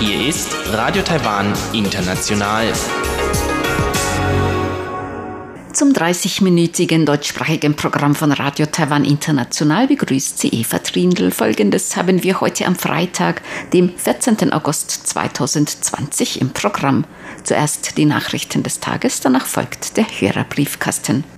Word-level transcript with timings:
Hier 0.00 0.28
ist 0.28 0.56
Radio 0.72 1.02
Taiwan 1.02 1.52
International. 1.74 2.72
Zum 5.74 5.92
30-minütigen 5.92 7.04
deutschsprachigen 7.04 7.76
Programm 7.76 8.14
von 8.14 8.32
Radio 8.32 8.64
Taiwan 8.64 9.04
International 9.04 9.88
begrüßt 9.88 10.38
sie 10.38 10.48
Eva 10.48 10.78
Trindl. 10.78 11.30
Folgendes 11.30 11.96
haben 11.96 12.22
wir 12.22 12.40
heute 12.40 12.64
am 12.64 12.76
Freitag, 12.76 13.42
dem 13.74 13.94
14. 13.94 14.54
August 14.54 14.90
2020 15.08 16.40
im 16.40 16.48
Programm. 16.54 17.04
Zuerst 17.42 17.98
die 17.98 18.06
Nachrichten 18.06 18.62
des 18.62 18.80
Tages, 18.80 19.20
danach 19.20 19.44
folgt 19.44 19.98
der 19.98 20.04
Hörerbriefkasten. 20.04 21.33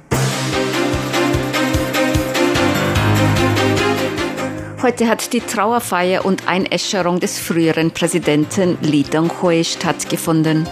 Heute 4.86 5.08
hat 5.08 5.32
die 5.32 5.40
Trauerfeier 5.40 6.24
und 6.24 6.46
Einäscherung 6.46 7.18
des 7.18 7.40
früheren 7.40 7.90
Präsidenten 7.90 8.78
Li 8.82 9.02
Denghui 9.02 9.64
stattgefunden. 9.64 10.64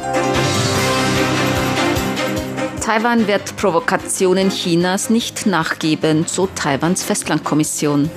Taiwan 2.80 3.27
wird 3.27 3.56
Provokationen 3.56 4.50
Chinas 4.50 5.10
nicht 5.10 5.46
nachgeben, 5.46 6.27
so 6.28 6.46
Taiwans 6.54 7.02
Festlandkommission. 7.02 8.09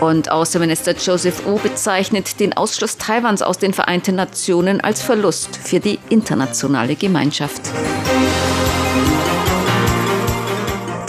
Und 0.00 0.30
Außenminister 0.30 0.92
Joseph 0.92 1.46
Wu 1.46 1.56
bezeichnet 1.56 2.40
den 2.40 2.52
Ausschluss 2.52 2.98
Taiwans 2.98 3.40
aus 3.40 3.56
den 3.56 3.72
Vereinten 3.72 4.16
Nationen 4.16 4.82
als 4.82 5.00
Verlust 5.00 5.56
für 5.56 5.80
die 5.80 5.98
internationale 6.10 6.94
Gemeinschaft. 6.94 7.62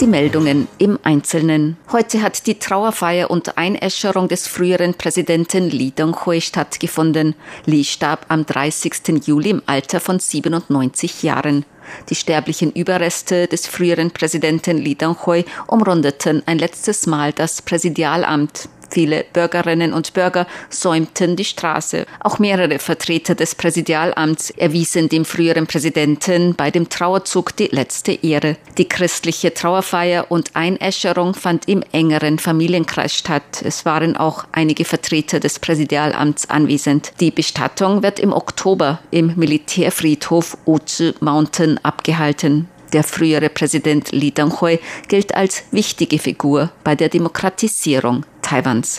Die 0.02 0.08
Meldungen 0.08 0.66
im 0.78 0.98
Einzelnen. 1.04 1.76
Heute 1.92 2.22
hat 2.22 2.48
die 2.48 2.58
Trauerfeier 2.58 3.30
und 3.30 3.56
Einäscherung 3.56 4.26
des 4.26 4.48
früheren 4.48 4.94
Präsidenten 4.94 5.70
Li 5.70 5.92
Donghui 5.92 6.40
stattgefunden. 6.40 7.36
Li 7.66 7.84
starb 7.84 8.26
am 8.26 8.44
30. 8.44 9.24
Juli 9.24 9.50
im 9.50 9.62
Alter 9.66 10.00
von 10.00 10.18
97 10.18 11.22
Jahren. 11.22 11.64
Die 12.08 12.16
sterblichen 12.16 12.72
Überreste 12.72 13.46
des 13.46 13.68
früheren 13.68 14.10
Präsidenten 14.10 14.78
Li 14.78 14.96
Donghui 14.96 15.44
umrundeten 15.68 16.42
ein 16.46 16.58
letztes 16.58 17.06
Mal 17.06 17.32
das 17.32 17.62
Präsidialamt. 17.62 18.68
Viele 18.92 19.24
Bürgerinnen 19.32 19.94
und 19.94 20.12
Bürger 20.12 20.46
säumten 20.68 21.34
die 21.34 21.46
Straße. 21.46 22.04
Auch 22.20 22.38
mehrere 22.38 22.78
Vertreter 22.78 23.34
des 23.34 23.54
Präsidialamts 23.54 24.50
erwiesen 24.50 25.08
dem 25.08 25.24
früheren 25.24 25.66
Präsidenten 25.66 26.54
bei 26.54 26.70
dem 26.70 26.90
Trauerzug 26.90 27.56
die 27.56 27.68
letzte 27.68 28.12
Ehre. 28.12 28.58
Die 28.76 28.86
christliche 28.86 29.54
Trauerfeier 29.54 30.26
und 30.30 30.54
Einäscherung 30.54 31.32
fand 31.32 31.68
im 31.70 31.82
engeren 31.92 32.38
Familienkreis 32.38 33.14
statt. 33.14 33.62
Es 33.64 33.86
waren 33.86 34.14
auch 34.14 34.44
einige 34.52 34.84
Vertreter 34.84 35.40
des 35.40 35.58
Präsidialamts 35.58 36.50
anwesend. 36.50 37.12
Die 37.18 37.30
Bestattung 37.30 38.02
wird 38.02 38.20
im 38.20 38.34
Oktober 38.34 38.98
im 39.10 39.32
Militärfriedhof 39.36 40.58
Ozu 40.66 41.14
Mountain 41.20 41.80
abgehalten. 41.82 42.68
Der 42.92 43.02
frühere 43.02 43.48
Präsident 43.48 44.12
Li 44.12 44.30
Donghui 44.30 44.78
gilt 45.08 45.34
als 45.34 45.64
wichtige 45.70 46.18
Figur 46.18 46.70
bei 46.84 46.94
der 46.94 47.08
Demokratisierung 47.08 48.24
Taiwans. 48.42 48.98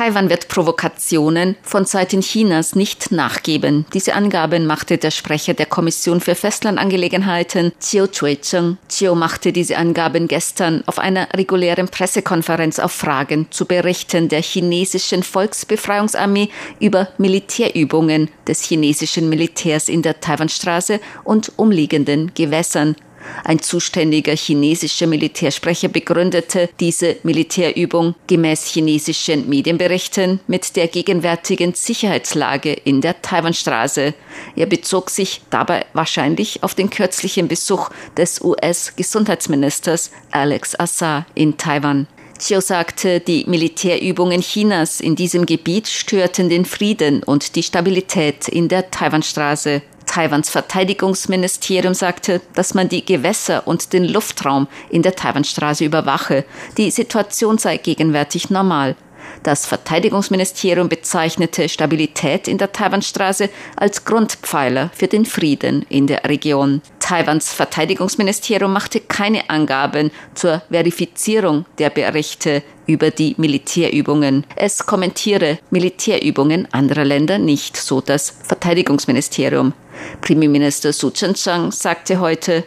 Taiwan 0.00 0.30
wird 0.30 0.48
Provokationen 0.48 1.56
von 1.60 1.84
Seiten 1.84 2.22
Chinas 2.22 2.74
nicht 2.74 3.12
nachgeben. 3.12 3.84
Diese 3.92 4.14
Angaben 4.14 4.64
machte 4.64 4.96
der 4.96 5.10
Sprecher 5.10 5.52
der 5.52 5.66
Kommission 5.66 6.22
für 6.22 6.34
Festlandangelegenheiten, 6.34 7.72
Chiu 7.80 8.06
Chui-cheng. 8.06 8.78
Chiu 8.88 9.14
machte 9.14 9.52
diese 9.52 9.76
Angaben 9.76 10.26
gestern 10.26 10.82
auf 10.86 10.98
einer 10.98 11.28
regulären 11.34 11.88
Pressekonferenz 11.88 12.78
auf 12.78 12.92
Fragen 12.92 13.48
zu 13.50 13.66
Berichten 13.66 14.30
der 14.30 14.40
chinesischen 14.40 15.22
Volksbefreiungsarmee 15.22 16.48
über 16.80 17.08
Militärübungen 17.18 18.30
des 18.48 18.62
chinesischen 18.62 19.28
Militärs 19.28 19.90
in 19.90 20.00
der 20.00 20.18
Taiwanstraße 20.18 20.98
und 21.24 21.52
umliegenden 21.56 22.32
Gewässern. 22.32 22.96
Ein 23.44 23.60
zuständiger 23.60 24.34
chinesischer 24.34 25.06
Militärsprecher 25.06 25.88
begründete 25.88 26.68
diese 26.78 27.16
Militärübung 27.22 28.14
gemäß 28.26 28.66
chinesischen 28.66 29.48
Medienberichten 29.48 30.40
mit 30.46 30.76
der 30.76 30.88
gegenwärtigen 30.88 31.74
Sicherheitslage 31.74 32.72
in 32.72 33.00
der 33.00 33.22
Taiwanstraße. 33.22 34.14
Er 34.56 34.66
bezog 34.66 35.10
sich 35.10 35.42
dabei 35.50 35.86
wahrscheinlich 35.92 36.62
auf 36.62 36.74
den 36.74 36.90
kürzlichen 36.90 37.48
Besuch 37.48 37.90
des 38.16 38.40
US-Gesundheitsministers 38.40 40.10
Alex 40.30 40.78
Assar 40.78 41.26
in 41.34 41.56
Taiwan. 41.56 42.06
Chiu 42.40 42.60
sagte, 42.62 43.20
die 43.20 43.44
Militärübungen 43.46 44.40
Chinas 44.40 45.00
in 45.00 45.14
diesem 45.14 45.44
Gebiet 45.44 45.88
störten 45.88 46.48
den 46.48 46.64
Frieden 46.64 47.22
und 47.22 47.54
die 47.54 47.62
Stabilität 47.62 48.48
in 48.48 48.68
der 48.68 48.90
Taiwanstraße. 48.90 49.82
Taiwans 50.10 50.50
Verteidigungsministerium 50.50 51.94
sagte, 51.94 52.40
dass 52.54 52.74
man 52.74 52.88
die 52.88 53.06
Gewässer 53.06 53.68
und 53.68 53.92
den 53.92 54.04
Luftraum 54.04 54.66
in 54.90 55.02
der 55.02 55.14
Taiwanstraße 55.14 55.84
überwache. 55.84 56.44
Die 56.76 56.90
Situation 56.90 57.58
sei 57.58 57.76
gegenwärtig 57.76 58.50
normal. 58.50 58.96
Das 59.44 59.66
Verteidigungsministerium 59.66 60.88
bezeichnete 60.88 61.68
Stabilität 61.68 62.48
in 62.48 62.58
der 62.58 62.72
Taiwanstraße 62.72 63.50
als 63.76 64.04
Grundpfeiler 64.04 64.90
für 64.92 65.06
den 65.06 65.24
Frieden 65.24 65.86
in 65.88 66.08
der 66.08 66.24
Region. 66.24 66.82
Taiwans 66.98 67.52
Verteidigungsministerium 67.52 68.72
machte 68.72 68.98
keine 68.98 69.48
Angaben 69.48 70.10
zur 70.34 70.62
Verifizierung 70.72 71.66
der 71.78 71.90
Berichte 71.90 72.64
über 72.86 73.12
die 73.12 73.36
Militärübungen. 73.38 74.44
Es 74.56 74.84
kommentiere 74.84 75.60
Militärübungen 75.70 76.66
anderer 76.72 77.04
Länder 77.04 77.38
nicht, 77.38 77.76
so 77.76 78.00
das 78.00 78.34
Verteidigungsministerium. 78.42 79.72
Premierminister 80.20 80.92
Su 80.92 81.10
Chen-Chang 81.10 81.72
sagte 81.72 82.20
heute, 82.20 82.64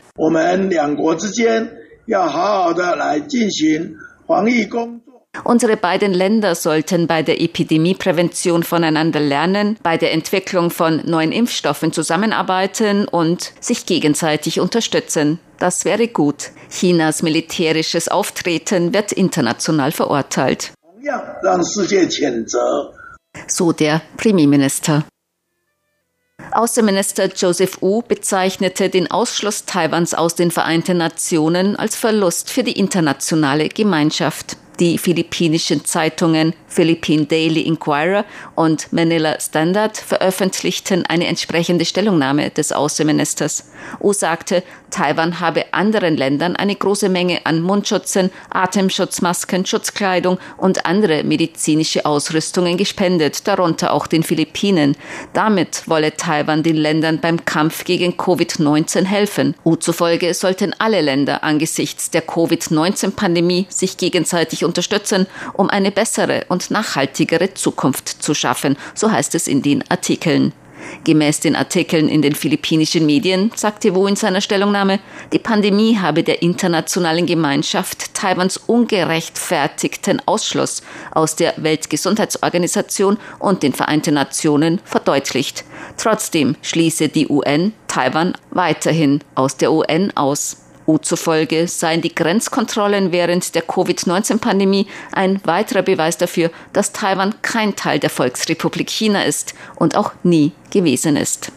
Unsere 5.44 5.78
beiden 5.78 6.14
Länder 6.14 6.54
sollten 6.56 7.08
bei 7.08 7.24
der 7.24 7.42
Epidemieprävention 7.42 8.64
voneinander 8.64 9.20
lernen, 9.20 9.78
bei 9.82 9.98
der 9.98 10.14
Entwicklung 10.14 10.70
von 10.70 11.02
neuen 11.06 11.32
Impfstoffen 11.32 11.92
zusammenarbeiten 11.92 13.08
und 13.08 13.52
sich 13.60 13.86
gegenseitig 13.86 14.60
unterstützen. 14.60 15.40
Das 15.58 15.86
wäre 15.86 16.08
gut. 16.08 16.52
Chinas 16.70 17.24
militärisches 17.24 18.10
Auftreten 18.10 18.94
wird 18.94 19.12
international 19.12 19.92
verurteilt. 19.92 20.72
So 23.48 23.72
der 23.72 24.02
Premierminister. 24.18 25.04
Außenminister 26.54 27.30
Joseph 27.36 27.82
Wu 27.82 28.02
bezeichnete 28.02 28.90
den 28.90 29.10
Ausschluss 29.10 29.66
Taiwans 29.66 30.14
aus 30.14 30.36
den 30.36 30.52
Vereinten 30.52 30.98
Nationen 30.98 31.76
als 31.76 31.96
Verlust 31.96 32.50
für 32.50 32.64
die 32.64 32.78
internationale 32.78 33.70
Gemeinschaft. 33.70 34.58
Die 34.80 34.98
philippinischen 34.98 35.86
Zeitungen 35.86 36.54
Philippine 36.68 37.26
Daily 37.26 37.62
Inquirer 37.62 38.26
und 38.56 38.92
Manila 38.92 39.40
Standard 39.40 39.98
veröffentlichten 39.98 41.06
eine 41.06 41.28
entsprechende 41.28 41.86
Stellungnahme 41.86 42.50
des 42.50 42.72
Außenministers. 42.72 43.70
U 44.02 44.14
sagte, 44.14 44.64
Taiwan 44.94 45.40
habe 45.40 45.66
anderen 45.72 46.16
Ländern 46.16 46.56
eine 46.56 46.76
große 46.76 47.10
Menge 47.10 47.46
an 47.46 47.62
Mundschützen, 47.62 48.30
Atemschutzmasken, 48.52 49.66
Schutzkleidung 49.66 50.38
und 50.56 50.86
andere 50.86 51.24
medizinische 51.24 52.06
Ausrüstungen 52.06 52.78
gespendet, 52.78 53.48
darunter 53.48 53.92
auch 53.92 54.06
den 54.06 54.22
Philippinen. 54.22 54.96
Damit 55.34 55.88
wolle 55.88 56.16
Taiwan 56.16 56.62
den 56.62 56.78
Ländern 56.78 57.20
beim 57.20 57.44
Kampf 57.44 57.86
gegen 57.86 58.12
Covid-19 58.12 59.06
helfen. 59.06 59.56
U 59.66 59.76
zufolge 59.76 60.32
sollten 60.36 60.76
alle 60.78 61.02
Länder 61.02 61.44
angesichts 61.44 62.12
der 62.12 62.22
Covid-19-Pandemie 62.22 63.66
sich 63.70 63.98
gegenseitig 63.98 64.64
unterstützen, 64.64 65.26
um 65.54 65.72
eine 65.72 65.90
bessere 65.90 66.46
und 66.50 66.70
nachhaltigere 66.70 67.56
Zukunft 67.56 68.10
zu 68.10 68.36
schaffen, 68.36 68.78
so 68.94 69.12
heißt 69.12 69.34
es 69.34 69.48
in 69.48 69.64
den 69.64 69.84
Artikeln. 69.90 70.54
Gemäß 71.04 71.42
den 71.42 71.56
Artikeln 71.56 72.08
in 72.08 72.22
den 72.22 72.36
philippinischen 72.36 73.06
Medien 73.06 73.52
sagte 73.56 73.94
Wu 73.94 74.08
in 74.08 74.16
seiner 74.16 74.42
Stellungnahme, 74.42 75.00
die 75.32 75.40
Pandemie 75.40 75.98
habe 75.98 76.24
der 76.24 76.42
internationalen 76.42 77.26
Gemeinschaft 77.26 78.14
Taiwans 78.14 78.58
ungerechtfertigten 78.58 80.22
Ausschluss 80.26 80.82
aus 81.12 81.36
der 81.36 81.54
Weltgesundheitsorganisation 81.58 83.18
und 83.40 83.64
den 83.64 83.74
Vereinten 83.74 84.14
Nationen 84.14 84.80
verdeutlicht. 84.86 85.66
Trotzdem 85.98 86.56
schließe 86.62 87.10
die 87.10 87.28
UN 87.28 87.74
Taiwan 87.88 88.34
weiterhin 88.52 89.20
aus 89.36 89.58
der 89.58 89.72
UN 89.72 90.12
aus. 90.16 90.63
U 90.88 90.98
zufolge 90.98 91.68
seien 91.68 92.02
die 92.02 92.14
Grenzkontrollen 92.14 93.12
während 93.12 93.56
der 93.56 93.62
Covid-19-Pandemie 93.62 94.88
ein 95.12 95.40
weiterer 95.46 95.82
Beweis 95.82 96.18
dafür, 96.18 96.52
dass 96.74 96.94
Taiwan 96.94 97.36
kein 97.42 97.76
Teil 97.76 98.00
der 98.00 98.10
Volksrepublik 98.10 98.90
China 98.90 99.24
ist 99.24 99.54
und 99.76 99.96
auch 99.96 100.12
nie 100.24 100.52
gewesen 100.72 101.16
ist. 101.16 101.52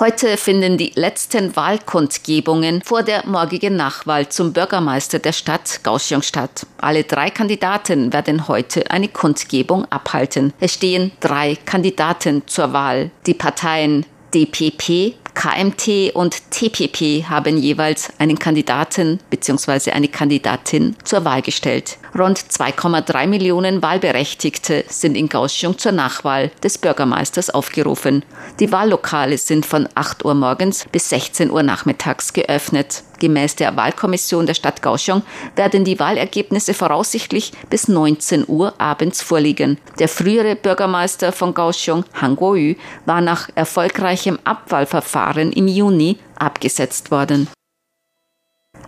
Heute 0.00 0.36
finden 0.36 0.76
die 0.76 0.92
letzten 0.94 1.56
Wahlkundgebungen 1.56 2.82
vor 2.82 3.02
der 3.02 3.26
morgigen 3.26 3.74
Nachwahl 3.74 4.28
zum 4.28 4.52
Bürgermeister 4.52 5.18
der 5.18 5.32
Stadt 5.32 5.80
Kaohsiung 5.82 6.22
statt. 6.22 6.66
Alle 6.78 7.02
drei 7.04 7.30
Kandidaten 7.30 8.12
werden 8.12 8.46
heute 8.46 8.90
eine 8.90 9.08
Kundgebung 9.08 9.86
abhalten. 9.90 10.52
Es 10.60 10.74
stehen 10.74 11.10
drei 11.20 11.56
Kandidaten 11.64 12.42
zur 12.46 12.72
Wahl. 12.72 13.10
Die 13.26 13.34
Parteien 13.34 14.06
DPP, 14.34 15.14
KMT 15.34 16.14
und 16.14 16.50
TPP 16.50 17.24
haben 17.28 17.58
jeweils 17.58 18.12
einen 18.18 18.38
Kandidaten 18.38 19.20
bzw. 19.30 19.92
eine 19.92 20.08
Kandidatin 20.08 20.96
zur 21.04 21.24
Wahl 21.24 21.42
gestellt. 21.42 21.98
Rund 22.18 22.38
2,3 22.38 23.28
Millionen 23.28 23.80
Wahlberechtigte 23.80 24.84
sind 24.88 25.16
in 25.16 25.28
Kaohsiung 25.28 25.78
zur 25.78 25.92
Nachwahl 25.92 26.50
des 26.64 26.76
Bürgermeisters 26.78 27.48
aufgerufen. 27.50 28.24
Die 28.58 28.72
Wahllokale 28.72 29.38
sind 29.38 29.64
von 29.64 29.88
8 29.94 30.24
Uhr 30.24 30.34
morgens 30.34 30.86
bis 30.90 31.10
16 31.10 31.48
Uhr 31.50 31.62
nachmittags 31.62 32.32
geöffnet. 32.32 33.04
Gemäß 33.20 33.54
der 33.54 33.76
Wahlkommission 33.76 34.46
der 34.46 34.54
Stadt 34.54 34.82
Kaohsiung 34.82 35.22
werden 35.54 35.84
die 35.84 36.00
Wahlergebnisse 36.00 36.74
voraussichtlich 36.74 37.52
bis 37.70 37.86
19 37.86 38.44
Uhr 38.48 38.74
abends 38.78 39.22
vorliegen. 39.22 39.78
Der 40.00 40.08
frühere 40.08 40.56
Bürgermeister 40.56 41.30
von 41.30 41.54
Kaohsiung, 41.54 42.04
Han 42.14 42.34
Kuo-yu, 42.34 42.74
war 43.06 43.20
nach 43.20 43.48
erfolgreichem 43.54 44.40
Abwahlverfahren 44.42 45.52
im 45.52 45.68
Juni 45.68 46.18
abgesetzt 46.36 47.12
worden. 47.12 47.48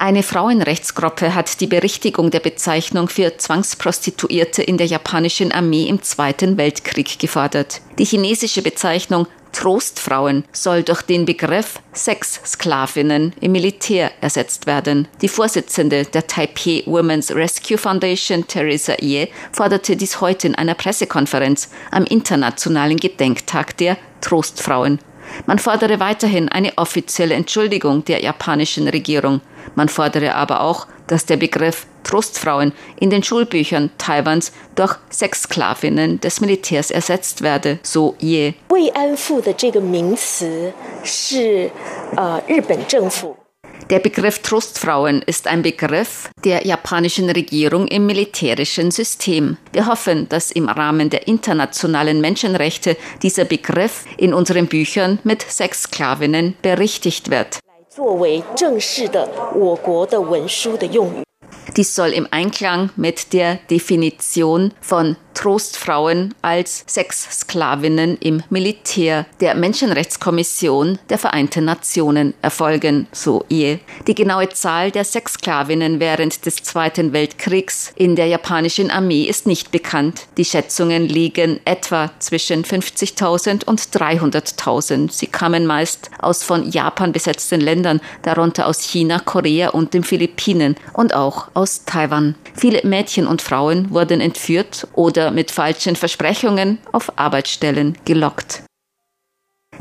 Eine 0.01 0.23
Frauenrechtsgruppe 0.23 1.35
hat 1.35 1.61
die 1.61 1.67
Berichtigung 1.67 2.31
der 2.31 2.41
Bezeichnung 2.41 3.11
für 3.11 3.37
Zwangsprostituierte 3.37 4.63
in 4.63 4.79
der 4.79 4.87
japanischen 4.87 5.53
Armee 5.53 5.89
im 5.89 6.03
Zweiten 6.03 6.57
Weltkrieg 6.57 7.19
gefordert. 7.19 7.83
Die 7.99 8.07
chinesische 8.07 8.63
Bezeichnung 8.63 9.27
Trostfrauen 9.53 10.45
soll 10.53 10.85
durch 10.85 11.03
den 11.03 11.27
Begriff 11.27 11.81
Sexsklavinnen 11.93 13.35
im 13.43 13.53
Militär 13.53 14.11
ersetzt 14.23 14.67
werden. 14.67 15.07
Die 15.21 15.29
Vorsitzende 15.29 16.07
der 16.07 16.27
Taipei 16.27 16.83
Women's 16.87 17.35
Rescue 17.35 17.77
Foundation, 17.77 18.49
Theresa 18.49 18.95
Ye, 19.03 19.29
forderte 19.53 19.97
dies 19.97 20.23
heute 20.23 20.47
in 20.47 20.55
einer 20.55 20.77
Pressekonferenz 20.77 21.69
am 21.91 22.07
internationalen 22.07 22.97
Gedenktag 22.97 23.77
der 23.77 23.99
Trostfrauen. 24.23 24.99
Man 25.47 25.59
fordere 25.59 26.01
weiterhin 26.01 26.49
eine 26.49 26.77
offizielle 26.77 27.35
Entschuldigung 27.35 28.05
der 28.05 28.23
japanischen 28.23 28.89
Regierung. 28.89 29.41
Man 29.75 29.89
fordere 29.89 30.35
aber 30.35 30.61
auch, 30.61 30.87
dass 31.07 31.27
der 31.27 31.37
Begriff 31.37 31.87
Trostfrauen 32.05 32.73
in 32.99 33.11
den 33.11 33.23
Schulbüchern 33.23 33.91
Taiwans 33.99 34.53
durch 34.75 34.97
Sexsklavinnen 35.11 36.21
des 36.21 36.41
Militärs 36.41 36.91
ersetzt 36.91 37.43
werde, 37.43 37.79
so 37.83 38.15
Ye. 38.21 38.55
Der 43.91 43.99
Begriff 43.99 44.39
Trostfrauen 44.39 45.21
ist 45.21 45.49
ein 45.49 45.63
Begriff 45.63 46.31
der 46.45 46.65
japanischen 46.65 47.29
Regierung 47.29 47.89
im 47.89 48.07
militärischen 48.07 48.93
System. 48.93 49.57
Wir 49.73 49.87
hoffen, 49.87 50.29
dass 50.29 50.53
im 50.53 50.69
Rahmen 50.69 51.11
der 51.11 51.27
internationalen 51.27 52.21
Menschenrechte 52.21 52.97
dieser 53.21 53.45
Begriff 53.45 54.05
in 54.17 54.33
unseren 54.33 54.69
Büchern 54.69 55.19
mit 55.25 55.43
Sexsklavinnen 55.43 56.55
berichtigt 56.63 57.33
wird. 57.33 57.59
Dies 61.77 61.95
soll 61.95 62.09
im 62.09 62.27
Einklang 62.31 62.91
mit 62.97 63.33
der 63.33 63.57
Definition 63.71 64.73
von 64.81 65.17
Trostfrauen 65.35 66.35
als 66.43 66.85
Sexsklavinnen 66.87 68.19
im 68.19 68.43
Militär 68.51 69.27
der 69.41 69.55
Menschenrechtskommission 69.55 70.99
der 71.09 71.19
Vereinten 71.19 71.65
Nationen 71.65 72.35
erfolgen, 72.43 73.07
so 73.13 73.45
ihr. 73.49 73.79
Die 74.07 74.15
genaue 74.15 74.49
Zahl 74.51 74.91
der 74.91 75.05
Sexsklavinnen 75.05 76.01
während 76.01 76.45
des 76.45 76.57
Zweiten 76.57 77.13
Weltkriegs 77.13 77.93
in 77.97 78.17
der 78.17 78.27
japanischen 78.27 78.91
Armee 78.91 79.23
ist 79.23 79.47
nicht 79.47 79.71
bekannt. 79.71 80.27
Die 80.37 80.45
Schätzungen 80.45 81.09
liegen 81.09 81.61
etwa 81.65 82.11
zwischen 82.19 82.65
50.000 82.65 83.65
und 83.65 83.81
300.000. 83.81 85.11
Sie 85.13 85.27
kamen 85.27 85.65
meist 85.65 86.11
aus 86.19 86.43
von 86.43 86.71
Japan 86.71 87.13
besetzten 87.13 87.61
Ländern, 87.61 88.01
darunter 88.23 88.67
aus 88.67 88.83
China, 88.83 89.21
Korea 89.21 89.71
und 89.71 89.95
den 89.95 90.05
Philippinen 90.05 90.77
und 90.93 91.15
auch 91.15 91.49
aus 91.55 91.60
aus 91.61 91.85
Taiwan. 91.85 92.37
Viele 92.55 92.81
Mädchen 92.85 93.27
und 93.27 93.43
Frauen 93.43 93.91
wurden 93.91 94.23
entführt 94.23 94.89
oder 94.95 95.31
mit 95.31 95.51
falschen 95.51 95.95
Versprechungen 95.95 96.79
auf 96.91 97.19
Arbeitsstellen 97.19 97.99
gelockt. 98.07 98.63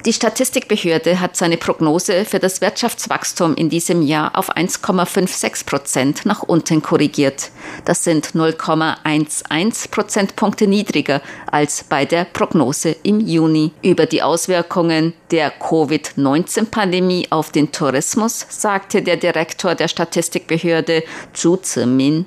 Die 0.05 0.13
Statistikbehörde 0.13 1.19
hat 1.19 1.35
seine 1.35 1.57
Prognose 1.57 2.23
für 2.23 2.39
das 2.39 2.61
Wirtschaftswachstum 2.61 3.55
in 3.55 3.69
diesem 3.69 4.01
Jahr 4.01 4.37
auf 4.37 4.55
1,56 4.55 5.65
Prozent 5.65 6.25
nach 6.25 6.41
unten 6.41 6.81
korrigiert. 6.81 7.51
Das 7.83 8.05
sind 8.05 8.27
0,11 8.27 9.91
Prozentpunkte 9.91 10.67
niedriger 10.67 11.21
als 11.51 11.83
bei 11.83 12.05
der 12.05 12.23
Prognose 12.23 12.95
im 13.03 13.19
Juni. 13.19 13.71
Über 13.81 14.05
die 14.05 14.21
Auswirkungen 14.21 15.13
der 15.31 15.51
Covid-19-Pandemie 15.51 17.27
auf 17.29 17.51
den 17.51 17.71
Tourismus 17.71 18.45
sagte 18.49 19.01
der 19.01 19.17
Direktor 19.17 19.75
der 19.75 19.89
Statistikbehörde 19.89 21.03
Zhu 21.33 21.57
Zimin. 21.57 22.25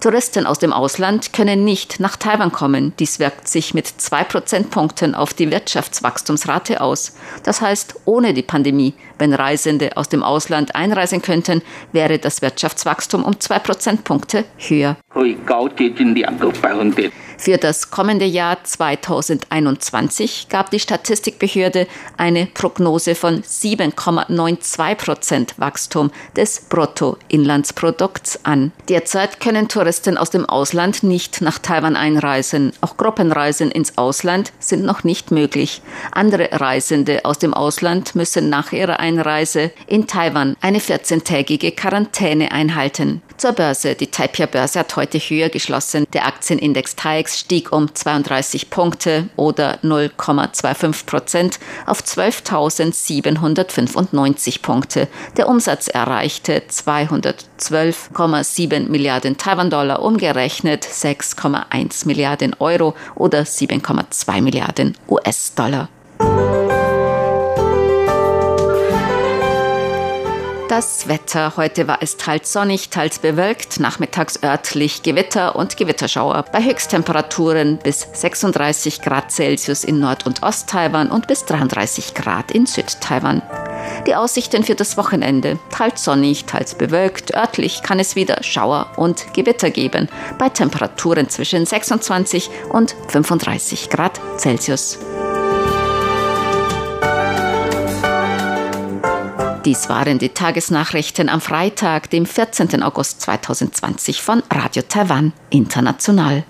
Touristen 0.00 0.46
aus 0.46 0.58
dem 0.58 0.72
Ausland 0.72 1.32
können 1.32 1.64
nicht 1.64 2.00
nach 2.00 2.16
Taiwan 2.16 2.52
kommen. 2.52 2.94
Dies 2.98 3.18
wirkt 3.18 3.48
sich 3.48 3.74
mit 3.74 3.86
zwei 3.86 4.24
Prozentpunkten 4.24 5.14
auf 5.14 5.34
die 5.34 5.50
Wirtschaftswachstumsrate 5.50 6.80
aus. 6.80 7.12
Das 7.42 7.60
heißt, 7.60 7.94
ohne 8.06 8.32
die 8.32 8.42
Pandemie, 8.42 8.94
wenn 9.20 9.34
Reisende 9.34 9.96
aus 9.96 10.08
dem 10.08 10.22
Ausland 10.22 10.74
einreisen 10.74 11.22
könnten, 11.22 11.62
wäre 11.92 12.18
das 12.18 12.42
Wirtschaftswachstum 12.42 13.24
um 13.24 13.38
zwei 13.38 13.58
Prozentpunkte 13.60 14.44
höher. 14.58 14.96
Für 17.40 17.56
das 17.56 17.90
kommende 17.90 18.26
Jahr 18.26 18.62
2021 18.62 20.48
gab 20.50 20.70
die 20.70 20.78
Statistikbehörde 20.78 21.86
eine 22.18 22.46
Prognose 22.46 23.14
von 23.14 23.42
7,92 23.42 24.94
Prozent 24.96 25.54
Wachstum 25.58 26.10
des 26.36 26.60
Bruttoinlandsprodukts 26.68 28.44
an. 28.44 28.72
Derzeit 28.90 29.40
können 29.40 29.68
Touristen 29.68 30.18
aus 30.18 30.28
dem 30.28 30.44
Ausland 30.44 31.02
nicht 31.02 31.40
nach 31.40 31.58
Taiwan 31.58 31.96
einreisen. 31.96 32.72
Auch 32.82 32.98
Gruppenreisen 32.98 33.70
ins 33.70 33.96
Ausland 33.96 34.52
sind 34.58 34.84
noch 34.84 35.02
nicht 35.02 35.30
möglich. 35.30 35.80
Andere 36.12 36.50
Reisende 36.52 37.24
aus 37.24 37.38
dem 37.38 37.54
Ausland 37.54 38.14
müssen 38.14 38.50
nach 38.50 38.72
ihrer 38.72 39.00
Einreise 39.00 39.09
in 39.86 40.06
Taiwan 40.06 40.56
eine 40.60 40.78
14-tägige 40.78 41.72
Quarantäne 41.72 42.52
einhalten. 42.52 43.22
Zur 43.40 43.52
Börse. 43.52 43.94
Die 43.94 44.08
Taipei-Börse 44.08 44.80
hat 44.80 44.96
heute 44.96 45.18
höher 45.18 45.48
geschlossen. 45.48 46.06
Der 46.12 46.26
Aktienindex 46.26 46.94
TAIX 46.94 47.38
stieg 47.38 47.72
um 47.72 47.94
32 47.94 48.68
Punkte 48.68 49.30
oder 49.36 49.78
0,25 49.82 51.06
Prozent 51.06 51.58
auf 51.86 52.02
12.795 52.02 54.60
Punkte. 54.60 55.08
Der 55.38 55.48
Umsatz 55.48 55.88
erreichte 55.88 56.64
212,7 56.68 58.90
Milliarden 58.90 59.38
Taiwan-Dollar, 59.38 60.02
umgerechnet 60.02 60.84
6,1 60.84 62.06
Milliarden 62.06 62.54
Euro 62.58 62.94
oder 63.14 63.40
7,2 63.40 64.42
Milliarden 64.42 64.98
US-Dollar. 65.08 65.88
Das 70.70 71.08
Wetter. 71.08 71.54
Heute 71.56 71.88
war 71.88 71.98
es 72.00 72.16
teils 72.16 72.52
sonnig, 72.52 72.90
teils 72.90 73.18
bewölkt, 73.18 73.80
nachmittags 73.80 74.40
örtlich 74.44 75.02
Gewitter 75.02 75.56
und 75.56 75.76
Gewitterschauer. 75.76 76.44
Bei 76.52 76.62
Höchsttemperaturen 76.62 77.80
bis 77.82 78.06
36 78.12 79.02
Grad 79.02 79.32
Celsius 79.32 79.82
in 79.82 79.98
Nord- 79.98 80.26
und 80.26 80.44
Ost-Taiwan 80.44 81.10
und 81.10 81.26
bis 81.26 81.44
33 81.44 82.14
Grad 82.14 82.52
in 82.52 82.66
Süd-Taiwan. 82.66 83.42
Die 84.06 84.14
Aussichten 84.14 84.62
für 84.62 84.76
das 84.76 84.96
Wochenende. 84.96 85.58
Teils 85.72 86.04
sonnig, 86.04 86.44
teils 86.44 86.76
bewölkt. 86.76 87.34
Örtlich 87.34 87.82
kann 87.82 87.98
es 87.98 88.14
wieder 88.14 88.40
Schauer 88.44 88.92
und 88.94 89.34
Gewitter 89.34 89.70
geben. 89.70 90.08
Bei 90.38 90.50
Temperaturen 90.50 91.28
zwischen 91.28 91.66
26 91.66 92.48
und 92.68 92.94
35 93.08 93.90
Grad 93.90 94.20
Celsius. 94.38 95.00
Dies 99.64 99.90
waren 99.90 100.18
die 100.18 100.30
Tagesnachrichten 100.30 101.28
am 101.28 101.42
Freitag, 101.42 102.08
dem 102.08 102.24
14. 102.24 102.82
August 102.82 103.20
2020 103.20 104.22
von 104.22 104.42
Radio 104.50 104.82
Taiwan 104.88 105.34
International. 105.50 106.44